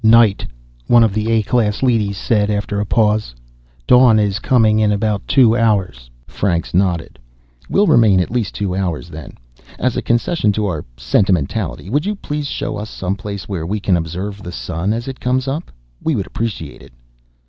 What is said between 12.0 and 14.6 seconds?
you please show us some place where we can observe the